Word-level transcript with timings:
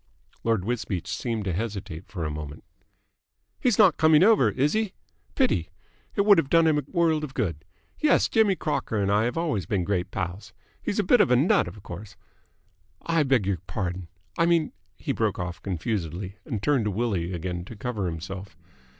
Lord 0.43 0.65
Wisbeach 0.65 1.05
seemed 1.07 1.45
to 1.45 1.53
hesitate 1.53 2.07
for 2.07 2.25
a 2.25 2.31
moment. 2.31 2.63
"He's 3.59 3.77
not 3.77 3.97
coming 3.97 4.23
over, 4.23 4.49
is 4.49 4.73
he? 4.73 4.95
Pity! 5.35 5.69
It 6.15 6.21
would 6.21 6.39
have 6.39 6.49
done 6.49 6.65
him 6.65 6.79
a 6.79 6.91
world 6.91 7.23
of 7.23 7.35
good. 7.35 7.63
Yes, 7.99 8.27
Jimmy 8.27 8.55
Crocker 8.55 8.97
and 8.99 9.11
I 9.11 9.25
have 9.25 9.37
always 9.37 9.67
been 9.67 9.83
great 9.83 10.09
pals. 10.09 10.53
He's 10.81 10.97
a 10.97 11.03
bit 11.03 11.21
of 11.21 11.29
a 11.29 11.35
nut, 11.35 11.67
of 11.67 11.83
course,... 11.83 12.15
I 13.03 13.21
beg 13.21 13.45
your 13.45 13.59
pardon!... 13.67 14.07
I 14.39 14.47
mean..." 14.47 14.71
He 14.97 15.11
broke 15.11 15.37
off 15.37 15.61
confusedly, 15.61 16.35
and 16.45 16.63
turned 16.63 16.85
to 16.85 16.89
Willie 16.89 17.31
again 17.31 17.63
to 17.65 17.75
cover 17.75 18.07
himself. 18.07 18.57